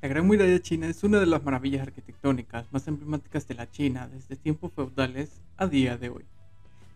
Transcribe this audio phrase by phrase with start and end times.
[0.00, 4.06] La Gran Muralla China es una de las maravillas arquitectónicas más emblemáticas de la China
[4.06, 6.24] desde tiempos feudales a día de hoy.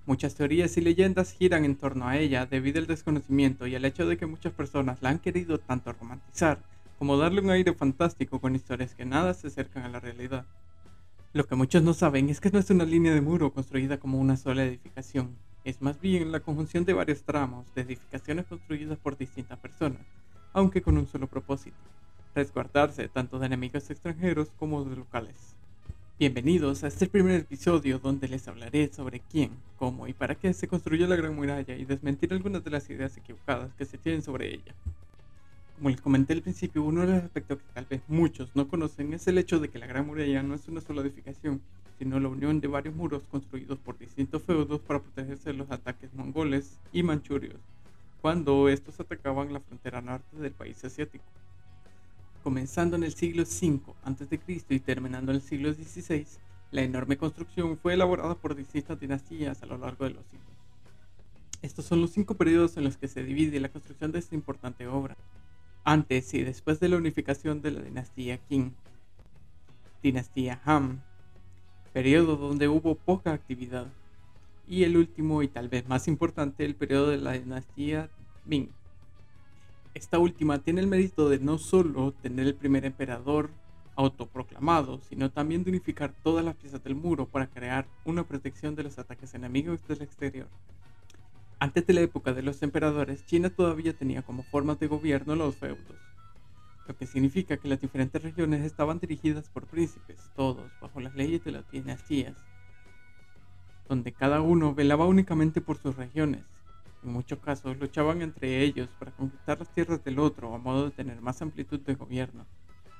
[0.07, 4.07] Muchas teorías y leyendas giran en torno a ella debido al desconocimiento y al hecho
[4.07, 6.62] de que muchas personas la han querido tanto romantizar
[6.96, 10.46] como darle un aire fantástico con historias que nada se acercan a la realidad.
[11.32, 14.21] Lo que muchos no saben es que no es una línea de muro construida como
[14.21, 19.19] una sola edificación, es más bien la conjunción de varios tramos de edificaciones construidas por
[19.19, 20.03] distintas personas,
[20.53, 21.77] aunque con un solo propósito,
[22.35, 25.54] resguardarse tanto de enemigos extranjeros como de locales.
[26.18, 30.67] Bienvenidos a este primer episodio donde les hablaré sobre quién, cómo y para qué se
[30.67, 34.55] construyó la Gran Muralla y desmentir algunas de las ideas equivocadas que se tienen sobre
[34.55, 34.74] ella.
[35.77, 39.12] Como les comenté al principio, uno de los aspectos que tal vez muchos no conocen
[39.12, 41.60] es el hecho de que la Gran Muralla no es una sola edificación,
[41.98, 46.14] sino la unión de varios muros construidos por distintos feudos para protegerse de los ataques
[46.14, 47.60] mongoles y manchurios,
[48.22, 51.24] cuando estos atacaban la frontera norte del país asiático
[52.42, 54.41] comenzando en el siglo V a.C.
[54.69, 56.27] y terminando en el siglo XVI,
[56.70, 60.48] la enorme construcción fue elaborada por distintas dinastías a lo largo de los siglos.
[61.62, 64.86] Estos son los cinco periodos en los que se divide la construcción de esta importante
[64.86, 65.16] obra.
[65.84, 68.72] Antes y después de la unificación de la dinastía Qing,
[70.03, 71.03] dinastía Han,
[71.92, 73.86] periodo donde hubo poca actividad,
[74.66, 78.09] y el último y tal vez más importante, el periodo de la dinastía
[78.44, 78.70] Ming,
[79.94, 83.50] esta última tiene el mérito de no solo tener el primer emperador
[83.94, 88.84] autoproclamado, sino también de unificar todas las piezas del muro para crear una protección de
[88.84, 90.48] los ataques enemigos del exterior.
[91.58, 95.56] Antes de la época de los emperadores, China todavía tenía como formas de gobierno los
[95.56, 95.98] feudos,
[96.88, 101.44] lo que significa que las diferentes regiones estaban dirigidas por príncipes, todos bajo las leyes
[101.44, 102.36] de las dinastías,
[103.88, 106.42] donde cada uno velaba únicamente por sus regiones,
[107.03, 110.91] en muchos casos luchaban entre ellos para conquistar las tierras del otro a modo de
[110.92, 112.47] tener más amplitud de gobierno,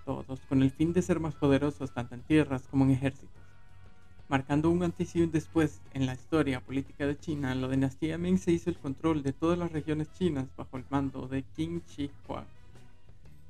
[0.05, 3.43] todos con el fin de ser más poderosos tanto en tierras como en ejércitos.
[4.29, 8.39] Marcando un antes y un después en la historia política de China, la dinastía Ming
[8.39, 12.15] se hizo el control de todas las regiones chinas bajo el mando de Qin Shi
[12.27, 12.49] Huang,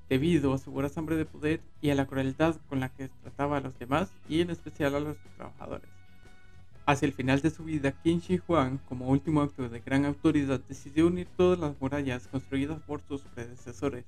[0.08, 3.58] debido a su voraz hambre de poder y a la crueldad con la que trataba
[3.58, 6.01] a los demás y en especial a los trabajadores.
[6.84, 10.60] Hacia el final de su vida, Qin Shi Huang, como último acto de gran autoridad,
[10.68, 14.04] decidió unir todas las murallas construidas por sus predecesores,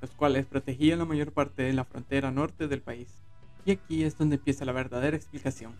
[0.00, 3.08] los cuales protegían la mayor parte de la frontera norte del país.
[3.66, 5.74] Y aquí es donde empieza la verdadera explicación.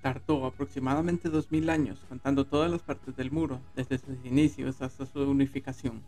[0.00, 5.20] Tardó aproximadamente 2000 años contando todas las partes del muro, desde sus inicios hasta su
[5.20, 6.00] unificación.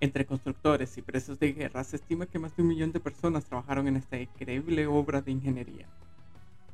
[0.00, 3.46] Entre constructores y presos de guerra se estima que más de un millón de personas
[3.46, 5.88] trabajaron en esta increíble obra de ingeniería.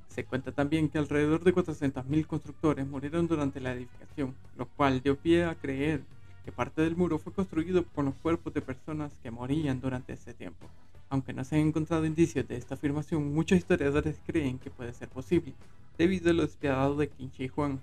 [0.09, 5.17] Se cuenta también que alrededor de 400.000 constructores murieron durante la edificación, lo cual dio
[5.17, 6.03] pie a creer
[6.45, 10.35] que parte del muro fue construido con los cuerpos de personas que morían durante ese
[10.35, 10.67] tiempo.
[11.11, 15.09] Aunque no se han encontrado indicios de esta afirmación, muchos historiadores creen que puede ser
[15.09, 15.55] posible,
[15.97, 17.79] debido a lo despiadado de Qin Huang.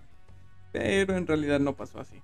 [0.72, 2.22] Pero en realidad no pasó así.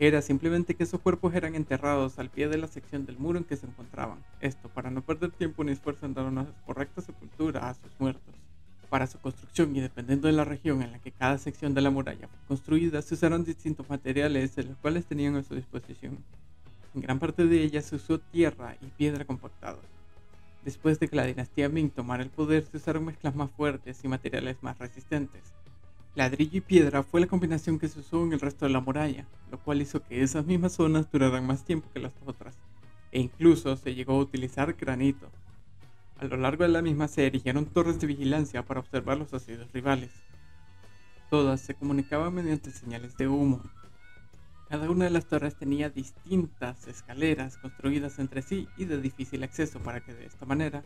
[0.00, 3.44] Era simplemente que esos cuerpos eran enterrados al pie de la sección del muro en
[3.44, 4.24] que se encontraban.
[4.40, 8.39] Esto para no perder tiempo ni esfuerzo en dar una correcta sepultura a sus muertos.
[8.90, 11.90] Para su construcción y dependiendo de la región en la que cada sección de la
[11.90, 16.18] muralla fue construida, se usaron distintos materiales de los cuales tenían a su disposición.
[16.96, 19.78] En gran parte de ellas se usó tierra y piedra compactada.
[20.64, 24.08] Después de que la dinastía Ming tomara el poder, se usaron mezclas más fuertes y
[24.08, 25.54] materiales más resistentes.
[26.16, 29.24] Ladrillo y piedra fue la combinación que se usó en el resto de la muralla,
[29.52, 32.56] lo cual hizo que esas mismas zonas duraran más tiempo que las otras,
[33.12, 35.30] e incluso se llegó a utilizar granito,
[36.20, 39.72] a lo largo de la misma se erigieron torres de vigilancia para observar los asidos
[39.72, 40.10] rivales.
[41.30, 43.62] Todas se comunicaban mediante señales de humo.
[44.68, 49.78] Cada una de las torres tenía distintas escaleras construidas entre sí y de difícil acceso
[49.80, 50.84] para que de esta manera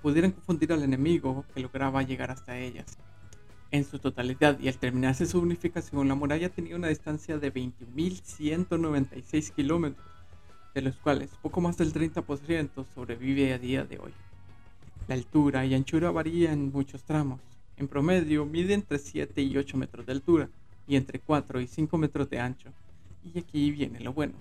[0.00, 2.96] pudieran confundir al enemigo que lograba llegar hasta ellas.
[3.72, 9.50] En su totalidad y al terminarse su unificación, la muralla tenía una distancia de 20.196
[9.50, 10.06] kilómetros,
[10.74, 14.12] de los cuales poco más del 30% sobrevive a día de hoy.
[15.08, 17.40] La altura y anchura varía en muchos tramos.
[17.76, 20.48] En promedio mide entre 7 y 8 metros de altura
[20.88, 22.70] y entre 4 y 5 metros de ancho.
[23.22, 24.34] Y aquí viene lo bueno.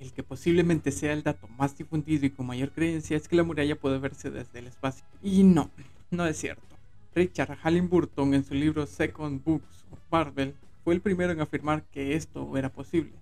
[0.00, 3.44] El que posiblemente sea el dato más difundido y con mayor creencia es que la
[3.44, 5.04] muralla puede verse desde el espacio.
[5.22, 5.70] Y no,
[6.10, 6.62] no es cierto.
[7.14, 12.16] Richard Halliburton en su libro Second Books of Marvel fue el primero en afirmar que
[12.16, 13.12] esto era posible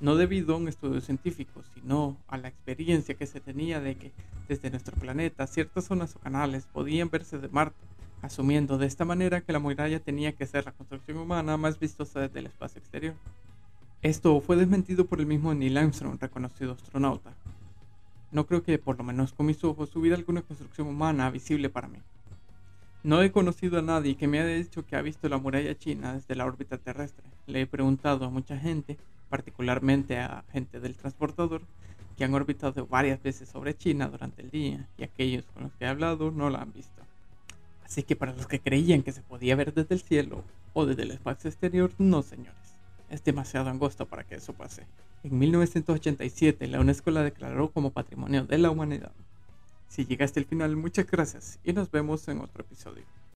[0.00, 4.12] no debido a un estudio científico, sino a la experiencia que se tenía de que
[4.48, 7.76] desde nuestro planeta ciertas zonas o canales podían verse de Marte,
[8.22, 12.20] asumiendo de esta manera que la muralla tenía que ser la construcción humana más vistosa
[12.20, 13.14] desde el espacio exterior.
[14.02, 17.32] Esto fue desmentido por el mismo Neil Armstrong, reconocido astronauta.
[18.32, 21.88] no creo que por lo menos con mis ojos hubiera alguna construcción humana visible para
[21.88, 21.98] mí.
[23.02, 26.14] No he conocido a nadie que me haya dicho que ha visto la muralla china
[26.14, 27.24] desde la órbita terrestre.
[27.46, 31.62] Le he preguntado a mucha gente, particularmente a gente del transportador,
[32.16, 35.84] que han orbitado varias veces sobre China durante el día, y aquellos con los que
[35.84, 37.02] he hablado no la han visto.
[37.84, 40.42] Así que para los que creían que se podía ver desde el cielo
[40.72, 42.76] o desde el espacio exterior, no señores.
[43.10, 44.86] Es demasiado angosto para que eso pase.
[45.22, 49.12] En 1987 la UNESCO la declaró como Patrimonio de la Humanidad.
[49.88, 53.04] Si llegaste al final, muchas gracias y nos vemos en otro episodio.